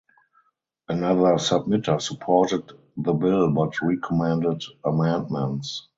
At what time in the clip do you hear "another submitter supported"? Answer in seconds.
0.89-2.71